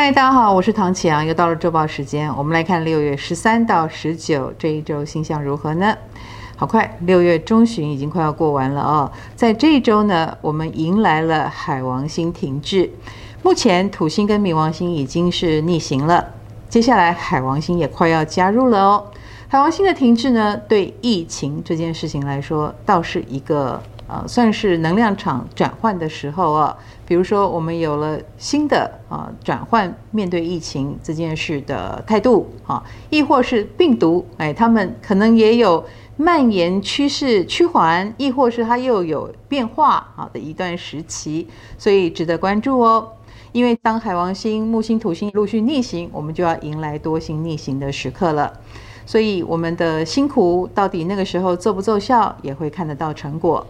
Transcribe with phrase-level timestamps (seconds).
[0.00, 5.92] 嗨，大家好，我是唐启阳，又到了周报时间，我们来看六月十三到十九这一周星象如何呢？
[6.54, 9.10] 好快，六月中旬已经快要过完了哦。
[9.34, 12.88] 在这一周呢，我们迎来了海王星停滞，
[13.42, 16.24] 目前土星跟冥王星已经是逆行了，
[16.68, 19.04] 接下来海王星也快要加入了哦。
[19.48, 23.82] 海王星的停滞呢，对疫情这件事情来说，倒是一个。
[24.08, 26.76] 啊，算是能量场转换的时候啊。
[27.06, 35.82] 比如说，我们有了新的啊转换面对疫情这件事的态度啊，亦或是病毒，哎，他们可能也有
[36.16, 41.46] 蔓延趋势趋缓，亦或是它又有变化啊的一段时期，
[41.78, 43.12] 所以值得关注哦。
[43.52, 48.52] 因为当海王星、木星、土星陆续逆行，我们就要迎来多星逆行的时刻了。
[49.08, 53.66] 所以我们的辛苦到底那个时候奏不奏效，也会看得到成果。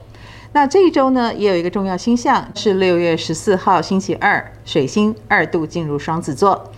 [0.53, 6.69] 那这一周呢，也有一个重要星象，是六月十四号星期二，水星二度进入双子座。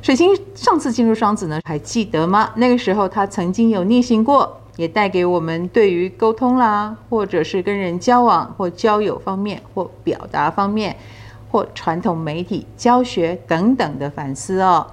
[0.00, 2.52] 水星上次进入双子呢，还记得吗？
[2.54, 10.94] 那个时候它曾经有逆行过，也带给我们对于沟通啦，或者是跟人交往或交友方面，或表达方面，
[11.50, 14.86] 或传统媒体教学等等的反思哦。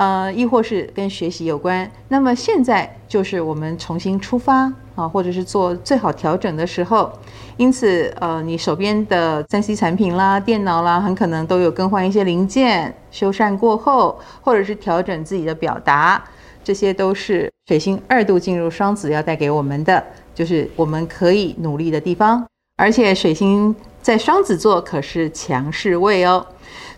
[0.00, 4.60] 呃，亦或是跟学习有关，那么现在就是我们重新出发
[4.94, 7.12] 啊，或者是做最好调整的时候。
[7.58, 16.24] 因此，呃，你手边的三 C 产品啦、电脑啦，很可能都有更换一些零件，修缮过后，或者是调整自己的表达，
[16.64, 20.02] 这些都是水星二度进入双子要带给我们的，
[20.34, 22.42] 就是我们可以努力的地方。
[22.78, 26.46] 而且水星在双子座可是强势位哦。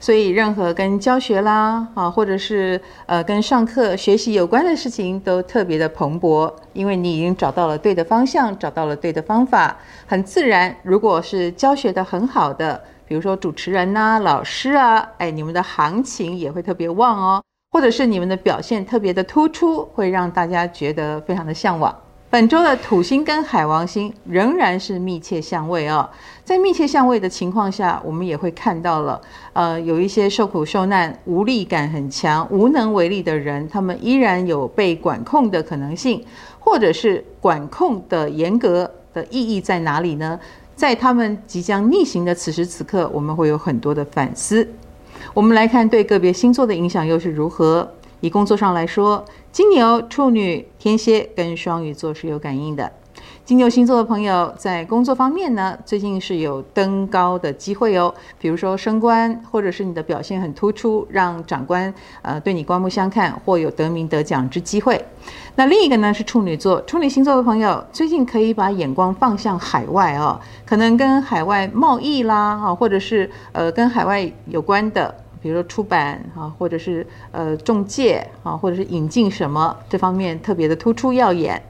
[0.00, 10.74] 所以，任何跟教学啦啊，或者是呃跟上课学习有关的事情，都特别的蓬勃，因为你已经找到了对的方向，找到了对的方法，很自然。
[10.82, 21.94] 如果是教学的很好的，比如说主持人呐、老师啊，哎，你们的行情也会特别旺哦，或者是你们的表现特别的突出，会让大家觉得非常的向往。
[22.32, 26.08] 本周的土星跟海王星仍然是密切相位哦，
[26.42, 29.20] 在密切相位的情况下，我们也会看到了，
[29.52, 36.24] 呃，有一些受苦受难、无力感很强、无能为力的人，他们依然有被管控的可能性，
[36.58, 40.40] 或者是管控的严格的意义在哪里呢？
[40.74, 44.66] 在他们即将逆行的此时此刻，我们会有很多的反思。
[45.34, 47.86] 我们来看对个别星座的影响又是如何。
[48.20, 52.90] 以工作上来说，金牛、处女、天蝎跟双鱼座是有感应的。
[53.44, 58.14] 金牛星座的朋友在工作方面呢，最近是有登高的机会哦。
[58.38, 61.92] 比如说升官，或者是你的表现很突出，让长官
[62.22, 65.04] 呃对你刮目相看，或有得名得奖之机会。
[65.54, 75.14] 那另一个呢是处女座，处女星座的朋友最近可以把眼光放向海外哦，可能跟海外贸易啦，啊，或者是呃跟海外有关的。
[75.42, 81.60] 比如说出版啊，或者是呃中介啊，或者是引进什么这方面特别的突出耀眼。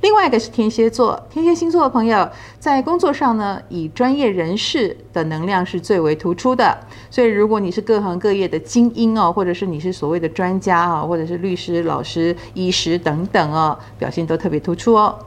[0.00, 2.28] 另外一个是天蝎座，天蝎星座的朋友
[2.58, 6.78] 在工作上呢，以专业人士的能量是最为突出的。
[7.10, 15.18] 所以如果你是各行各业的精英哦，或者是你是所谓的专家啊，或者是律师、老师、医师等等哦，表现都特别突出哦。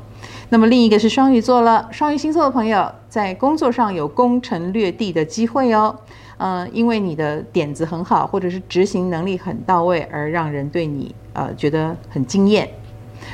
[0.50, 5.96] 那么另一个是双鱼座了，双鱼星座的朋友在工作上有攻城略地的机会哦。
[6.40, 12.68] 呃，因为你的点子很好，或者是执行能力很到位，而让人对你呃觉得很惊艳。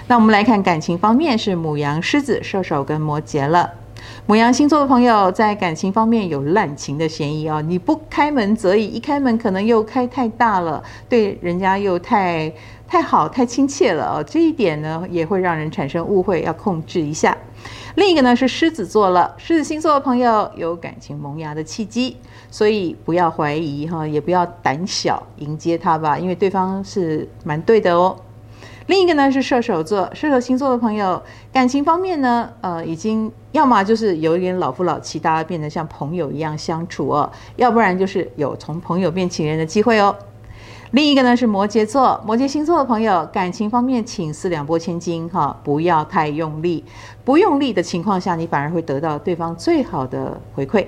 [0.08, 3.72] 那我们来看感情方面，是母羊、狮子、射手跟摩羯了。
[4.28, 12.52] 牡羊星座的朋友在感情方面有滥情的嫌疑哦，你不开门则已，一开门可能又开太大了，对人家又太
[12.88, 14.24] 太好、太亲切了哦。
[14.24, 17.38] 这一点呢，也会让人产生误会，要控制一下。
[17.96, 22.18] 另一个呢是狮子座了，狮子星座的朋友有感情萌芽的契机，
[22.52, 28.16] 所以不要怀疑哈，也不要胆小迎接他吧，因为对方是蛮对的哦。
[28.88, 31.22] 另一个呢是射手座，射手星座的朋友
[31.52, 40.16] 感情方面呢，呃，已经要么就是有一点老夫老妻，大家变得像朋友一样相处哦，要不然就是有从朋友变情人的机会哦。
[40.92, 46.86] 另一个呢是摩羯座，摩羯星座的朋友，感情方面请四两拨千斤哈，不要太用力，
[47.24, 50.86] 不用力的情况下，你反而会得到对方最好的回馈。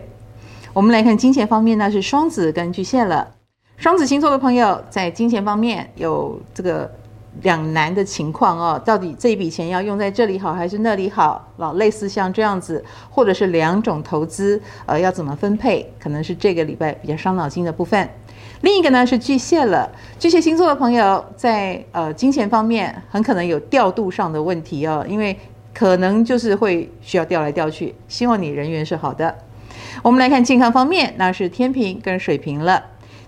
[0.72, 3.28] 我们来看金钱方面呢，是双子跟巨蟹了。
[3.76, 6.90] 双子星座的朋友在金钱方面有这个
[7.42, 11.52] 两难的情况哦，到底这一笔钱要用在这里好还是那里好？
[11.58, 15.92] 老类似像这样子，或者是两种投资，呃，要怎么分配？
[16.00, 18.10] 可能是这个礼拜比较伤脑筋的部分。
[18.62, 25.38] 另一个呢是巨蟹了，巨蟹星座的朋友在呃金钱方面很可能有调度上的问题哦，因为
[25.74, 27.94] 可能就是会需要调来调去。
[28.08, 29.36] 希望你人缘是好的。
[30.02, 32.84] 我们来看健康方面，那是天平跟水瓶了。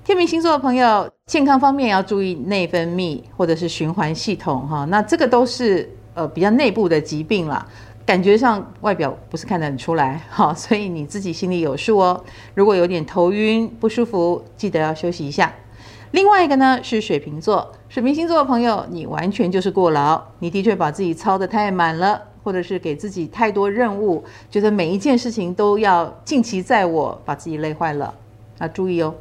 [0.09, 7.63] 天秤星座的朋友，健康方面要注意内分泌或者是循环系统哈，那这个都是呃比较内部的疾病啦，
[8.07, 12.23] 感觉上外表不是看得很出来哈， 所以你自己心里有数哦。
[12.56, 15.53] 如果有点头晕不舒服，记得要休息一下。
[16.09, 28.11] 另外一个呢是水瓶座，水瓶星座的朋友，你完全就是过劳，你的确把自己操得太满了，或者是给自己太多任务，觉得每一件事情都要尽其在我，把自己累坏了。
[28.57, 29.13] 那注意哦。